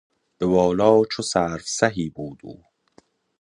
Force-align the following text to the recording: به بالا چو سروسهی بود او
به 0.37 0.45
بالا 0.45 1.05
چو 1.11 1.23
سروسهی 1.23 2.09
بود 2.09 2.39
او 2.43 2.63